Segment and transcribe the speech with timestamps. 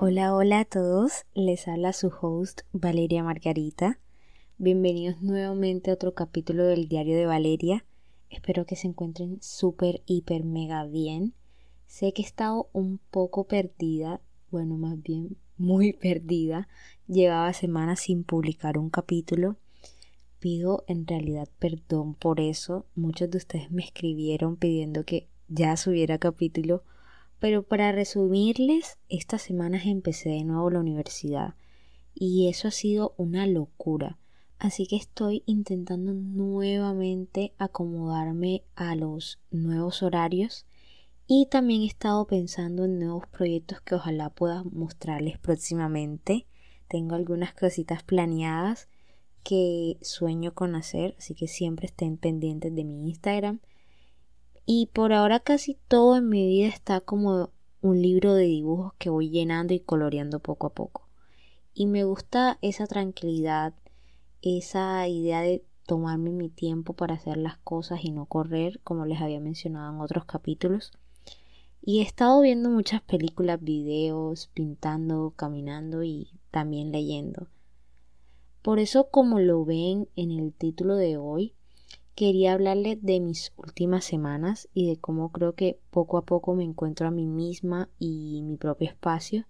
[0.00, 3.98] Hola, hola a todos, les habla su host Valeria Margarita.
[4.56, 7.84] Bienvenidos nuevamente a otro capítulo del diario de Valeria.
[8.30, 11.34] Espero que se encuentren súper, hiper, mega bien.
[11.88, 14.20] Sé que he estado un poco perdida,
[14.52, 16.68] bueno, más bien muy perdida.
[17.08, 19.56] Llevaba semanas sin publicar un capítulo.
[20.38, 22.86] Pido en realidad perdón por eso.
[22.94, 26.84] Muchos de ustedes me escribieron pidiendo que ya subiera capítulo
[27.38, 31.54] pero para resumirles, estas semanas empecé de nuevo la universidad
[32.14, 34.18] y eso ha sido una locura.
[34.58, 40.66] Así que estoy intentando nuevamente acomodarme a los nuevos horarios
[41.28, 46.46] y también he estado pensando en nuevos proyectos que ojalá pueda mostrarles próximamente.
[46.88, 48.88] Tengo algunas cositas planeadas
[49.44, 53.60] que sueño con hacer, así que siempre estén pendientes de mi Instagram
[54.70, 57.48] y por ahora casi todo en mi vida está como
[57.80, 61.08] un libro de dibujos que voy llenando y coloreando poco a poco.
[61.72, 63.72] Y me gusta esa tranquilidad,
[64.42, 69.22] esa idea de tomarme mi tiempo para hacer las cosas y no correr, como les
[69.22, 70.92] había mencionado en otros capítulos.
[71.80, 77.48] Y he estado viendo muchas películas, videos, pintando, caminando y también leyendo.
[78.60, 81.54] Por eso, como lo ven en el título de hoy,
[82.18, 86.64] quería hablarles de mis últimas semanas y de cómo creo que poco a poco me
[86.64, 89.46] encuentro a mí misma y mi propio espacio.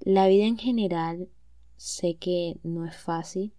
[0.00, 1.28] La vida en general
[1.76, 3.52] sé que no es fácil,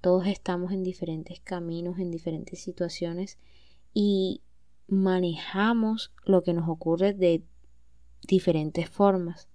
[0.00, 3.38] todos estamos en diferentes caminos, en diferentes situaciones
[3.94, 4.40] y
[4.88, 7.44] manejamos lo que nos ocurre de
[8.26, 9.46] diferentes formas.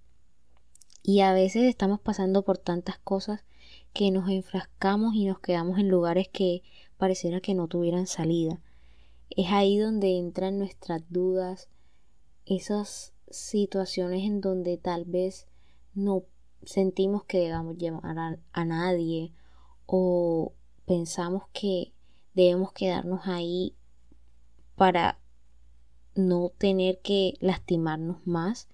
[1.02, 3.44] Y a veces estamos pasando por tantas cosas
[3.92, 6.62] que nos enfrascamos y nos quedamos en lugares que
[6.98, 8.60] pareciera que no tuvieran salida.
[9.30, 11.68] Es ahí donde entran nuestras dudas,
[12.44, 15.46] esas situaciones en donde tal vez
[15.94, 16.24] no
[16.64, 19.32] sentimos que debamos llamar a, a nadie
[19.86, 20.52] o
[20.84, 21.92] pensamos que
[22.34, 23.74] debemos quedarnos ahí
[24.76, 25.18] para
[26.14, 28.68] no tener que lastimarnos más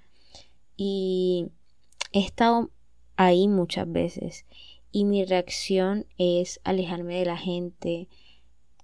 [0.77, 1.49] y
[2.13, 2.71] he estado
[3.17, 4.45] ahí muchas veces
[4.93, 8.09] y mi reacción es alejarme de la gente,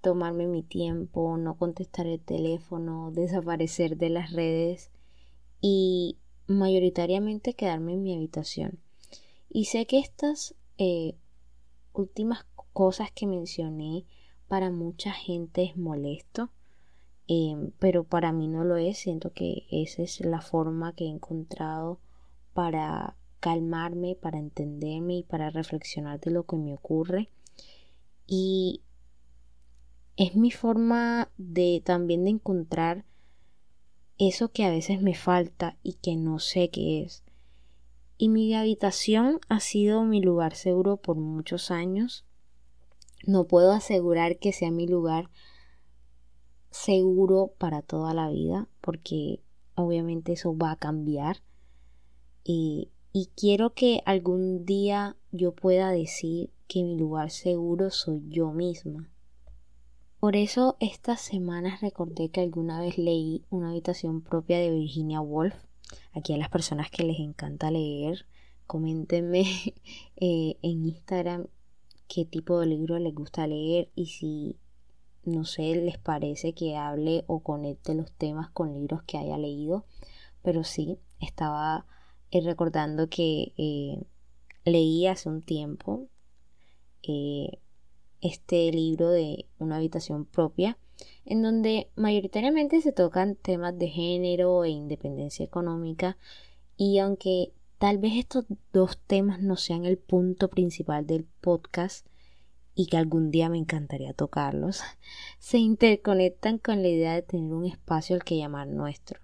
[0.01, 4.91] tomarme mi tiempo, no contestar el teléfono, desaparecer de las redes
[5.61, 8.79] y mayoritariamente quedarme en mi habitación.
[9.51, 11.15] Y sé que estas eh,
[11.93, 14.07] últimas cosas que mencioné
[14.49, 16.49] para mucha gente es molesto,
[17.27, 18.97] em, pero para mí no lo es.
[18.97, 22.01] Siento que esa es la forma que he encontrado
[22.55, 27.31] para calmarme, para entenderme y para reflexionar de lo que me ocurre.
[28.27, 28.83] Y
[30.17, 33.05] es mi forma de también de encontrar
[34.19, 37.23] eso que a veces me falta y que no sé qué es.
[38.19, 42.25] Y mi habitación ha sido mi lugar seguro por muchos años.
[43.25, 45.31] No puedo asegurar que sea mi lugar
[46.71, 49.41] seguro para toda la vida, porque
[49.77, 51.43] obviamente eso va a cambiar.
[52.43, 58.53] Y y quiero que algún día yo pueda decir que mi lugar seguro soy yo
[58.53, 59.11] misma.
[60.21, 65.55] Por eso estas semanas recordé que alguna vez leí una habitación propia de Virginia Woolf.
[66.13, 68.27] Aquí a las personas que les encanta leer,
[68.67, 69.43] coméntenme
[70.17, 71.47] eh, en Instagram
[72.09, 74.57] qué tipo de libro les gusta leer y si
[75.25, 79.85] no sé, les parece que hable o conecte los temas con libros que haya leído.
[80.43, 81.87] Pero sí, estaba
[82.31, 84.03] y recordando que eh,
[84.65, 86.09] leí hace un tiempo
[87.03, 87.59] eh,
[88.21, 90.79] este libro de una habitación propia
[91.25, 96.17] en donde mayoritariamente se tocan temas de género e independencia económica
[96.77, 102.07] y aunque tal vez estos dos temas no sean el punto principal del podcast
[102.75, 104.83] y que algún día me encantaría tocarlos,
[105.41, 109.21] se interconectan con la idea de tener un espacio al que llamar nuestro.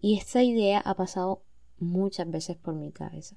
[0.00, 1.42] Y esta idea ha pasado
[1.82, 3.36] muchas veces por mi cabeza.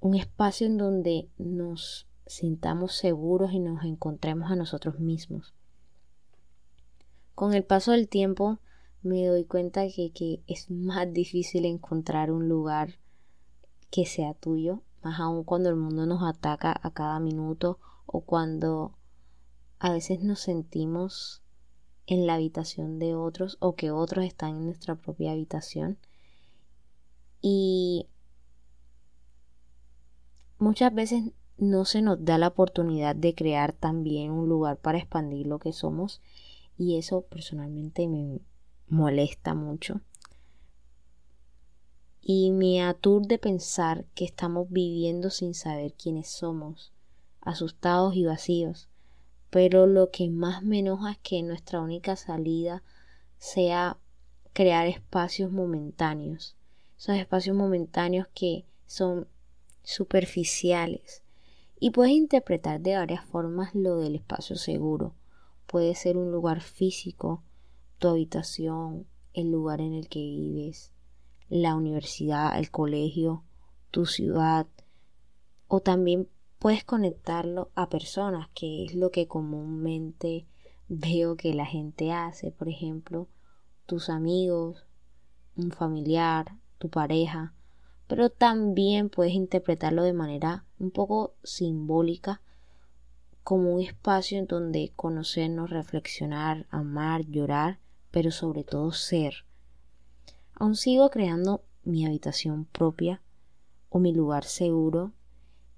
[0.00, 5.54] Un espacio en donde nos sintamos seguros y nos encontremos a nosotros mismos.
[7.34, 8.58] Con el paso del tiempo
[9.02, 12.98] me doy cuenta que, que es más difícil encontrar un lugar
[13.90, 18.96] que sea tuyo, más aún cuando el mundo nos ataca a cada minuto o cuando
[19.78, 21.42] a veces nos sentimos
[22.06, 25.98] en la habitación de otros o que otros están en nuestra propia habitación
[27.42, 28.06] y
[30.58, 35.46] muchas veces no se nos da la oportunidad de crear también un lugar para expandir
[35.46, 36.22] lo que somos
[36.78, 38.40] y eso personalmente me
[38.88, 40.00] molesta mucho.
[42.24, 46.92] y me aturde pensar que estamos viviendo sin saber quiénes somos,
[47.40, 48.88] asustados y vacíos.
[49.50, 52.84] Pero lo que más me enoja es que nuestra única salida
[53.38, 53.98] sea
[54.52, 56.56] crear espacios momentáneos,
[57.02, 59.26] esos espacios momentáneos que son
[59.82, 61.24] superficiales.
[61.80, 65.12] Y puedes interpretar de varias formas lo del espacio seguro.
[65.66, 67.42] Puede ser un lugar físico,
[67.98, 69.04] tu habitación,
[69.34, 70.92] el lugar en el que vives,
[71.48, 73.42] la universidad, el colegio,
[73.90, 74.68] tu ciudad,
[75.66, 76.28] o también
[76.60, 80.46] puedes conectarlo a personas, que es lo que comúnmente
[80.86, 83.26] veo que la gente hace, por ejemplo,
[83.86, 84.86] tus amigos,
[85.56, 87.54] un familiar, tu pareja,
[88.08, 92.40] pero también puedes interpretarlo de manera un poco simbólica
[93.44, 97.78] como un espacio en donde conocernos, reflexionar, amar, llorar,
[98.10, 99.44] pero sobre todo ser.
[100.54, 103.22] Aún sigo creando mi habitación propia
[103.88, 105.12] o mi lugar seguro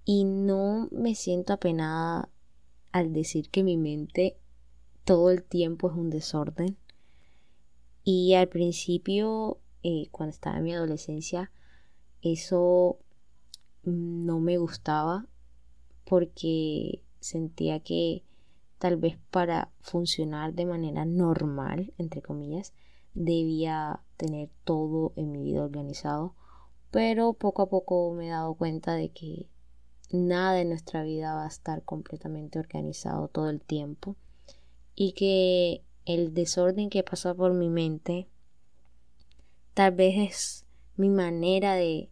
[0.07, 2.31] y no me siento apenada
[2.93, 4.39] al decir que mi mente
[5.05, 6.79] todo el tiempo es un desorden.
[8.05, 11.53] Y al principio, eh, cuando estaba en mi adolescencia,
[12.23, 12.99] eso
[13.83, 15.27] no me gustaba
[16.05, 18.25] porque sentía que
[18.79, 22.73] tal vez para funcionar de manera normal, entre comillas,
[23.15, 26.35] debía tener todo en mi vida organizado,
[26.91, 29.49] pero poco a poco me he dado cuenta de que
[30.11, 34.17] nada en nuestra vida va a estar completamente organizado todo el tiempo
[34.95, 38.29] y que el desorden que pasa por mi mente
[39.75, 40.67] tal vez es
[40.97, 42.09] mi manera de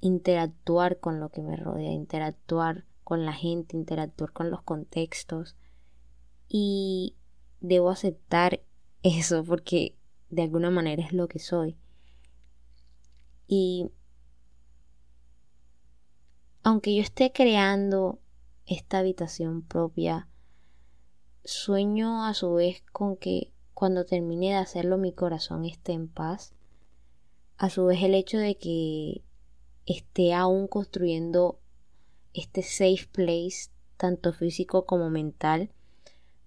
[0.00, 5.56] interactuar con lo que me rodea, interactuar con la gente, interactuar con los contextos
[6.48, 7.16] y
[7.60, 8.60] debo aceptar
[9.02, 9.96] eso porque
[10.30, 11.76] de alguna manera es lo que soy.
[13.46, 13.90] Y
[16.62, 18.18] aunque yo esté creando
[18.66, 20.28] esta habitación propia,
[21.44, 23.53] sueño a su vez con que
[23.84, 26.54] cuando termine de hacerlo mi corazón esté en paz.
[27.58, 29.20] A su vez el hecho de que
[29.84, 31.58] esté aún construyendo
[32.32, 35.68] este safe place, tanto físico como mental,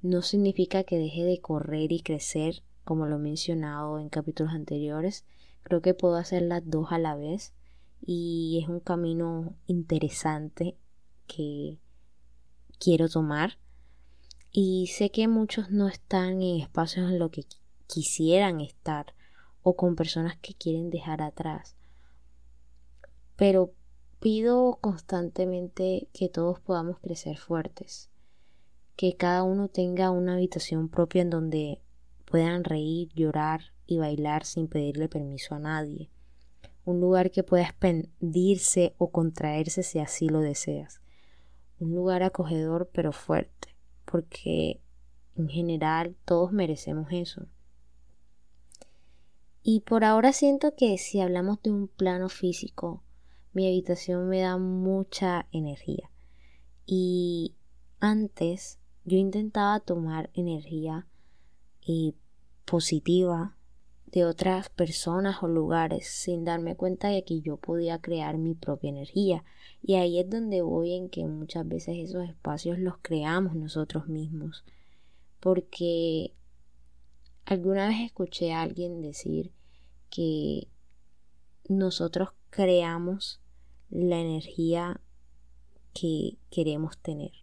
[0.02, 5.24] no significa que deje de correr y crecer, como lo he mencionado en capítulos anteriores.
[5.62, 7.54] Creo que puedo hacer las dos a la vez
[8.04, 10.76] y es un camino interesante
[11.28, 11.78] que
[12.80, 13.60] quiero tomar.
[14.60, 17.46] Y sé que muchos no están en espacios en lo que
[17.86, 19.14] quisieran estar
[19.62, 21.76] o con personas que quieren dejar atrás.
[23.36, 23.72] Pero
[24.20, 28.10] pido constantemente que todos podamos crecer fuertes,
[28.96, 31.80] que cada uno tenga una habitación propia en donde
[32.26, 36.10] puedan reír, llorar y bailar sin pedirle permiso a nadie,
[36.84, 41.00] un lugar que pueda expandirse o contraerse si así lo deseas,
[41.80, 43.77] un lugar acogedor pero fuerte,
[44.10, 44.82] porque
[45.36, 47.46] en general todos merecemos eso.
[49.62, 53.04] Y por ahora siento que si hablamos de un plano físico,
[53.52, 56.10] mi habitación me da mucha energía.
[56.86, 57.56] Y
[58.00, 61.08] antes yo intentaba tomar energía
[61.82, 62.16] y
[62.64, 63.57] positiva
[64.18, 68.90] de otras personas o lugares sin darme cuenta de que yo podía crear mi propia
[68.90, 69.44] energía.
[69.84, 74.66] Y ahí es donde voy en que muchas veces esos espacios los creamos nosotros mismos.
[75.40, 76.34] Porque
[77.46, 79.52] alguna vez escuché a alguien decir
[80.10, 80.68] que
[81.70, 83.40] nosotros creamos
[83.92, 85.00] la energía
[85.94, 87.34] que queremos tener.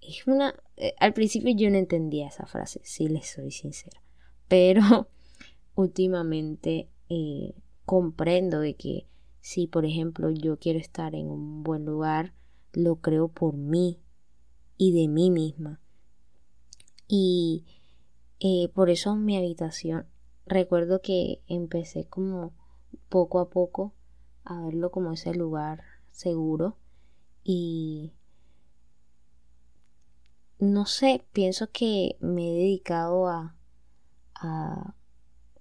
[0.00, 0.54] Es una...
[0.78, 4.02] Eh, al principio yo no entendía esa frase, si les soy sincera.
[4.48, 5.10] Pero
[5.80, 7.54] últimamente eh,
[7.86, 9.06] comprendo de que
[9.40, 12.34] si, por ejemplo, yo quiero estar en un buen lugar,
[12.72, 13.98] lo creo por mí
[14.76, 15.80] y de mí misma.
[17.08, 17.64] Y
[18.40, 20.06] eh, por eso mi habitación,
[20.46, 22.52] recuerdo que empecé como
[23.08, 23.94] poco a poco
[24.44, 26.76] a verlo como ese lugar seguro
[27.42, 28.12] y
[30.58, 33.56] no sé, pienso que me he dedicado a,
[34.34, 34.94] a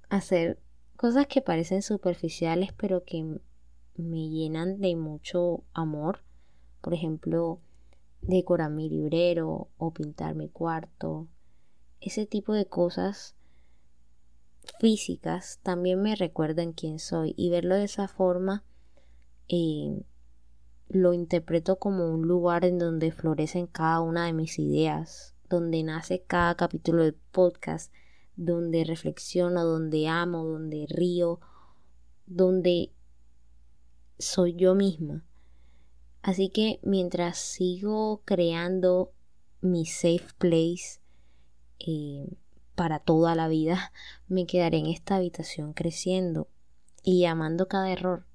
[0.10, 0.60] hacer
[0.98, 3.40] cosas que parecen superficiales pero que
[3.96, 6.24] me llenan de mucho amor.
[6.82, 7.60] Por ejemplo,
[8.22, 11.28] decorar mi librero o pintar mi cuarto.
[12.02, 13.36] Ese tipo de cosas
[14.80, 18.64] físicas también me recuerdan quién soy y verlo de esa forma
[19.48, 20.04] eh,
[20.90, 26.24] lo interpreto como un lugar en donde florecen cada una de mis ideas, donde nace
[26.26, 27.92] cada capítulo del podcast,
[28.40, 31.42] donde reflexiono, donde amo, donde río,
[32.26, 32.94] donde
[34.18, 35.26] soy yo misma.
[36.22, 39.12] Así que mientras sigo creando
[39.60, 41.02] mi safe place
[41.80, 42.30] eh,
[42.76, 43.92] para toda la vida,
[44.30, 46.48] me quedaré en esta habitación creciendo
[47.04, 48.26] y amando cada error.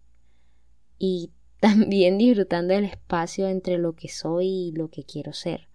[0.99, 5.71] Y también disfrutando del espacio entre lo que soy y lo que quiero ser.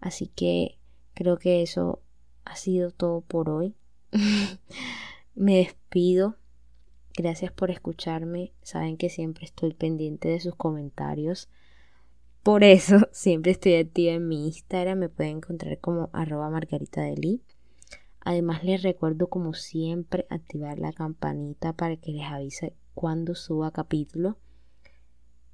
[0.00, 0.78] Así que
[1.12, 2.00] creo que eso
[2.50, 3.74] ha sido todo por hoy.
[5.34, 6.36] Me despido.
[7.16, 8.52] Gracias por escucharme.
[8.62, 11.48] Saben que siempre estoy pendiente de sus comentarios.
[12.42, 14.98] Por eso siempre estoy activa en mi Instagram.
[14.98, 17.40] Me pueden encontrar como arroba margarita de
[18.20, 24.36] Además les recuerdo como siempre activar la campanita para que les avise cuando suba capítulo.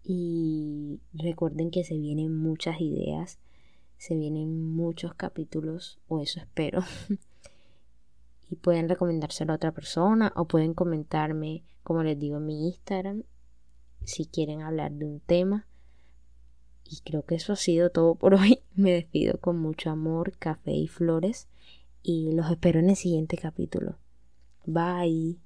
[0.02, 3.38] Y recuerden que se vienen muchas ideas,
[4.04, 6.82] se vienen muchos capítulos, o eso espero.
[8.50, 13.22] y pueden recomendárselo a otra persona o pueden comentarme, como les digo, en mi Instagram
[14.04, 15.66] si quieren hablar de un tema.
[16.84, 18.60] Y creo que eso ha sido todo por hoy.
[18.74, 21.48] Me despido con mucho amor, café y flores.
[22.02, 23.96] Y los espero en el siguiente capítulo.
[24.66, 25.38] Bye.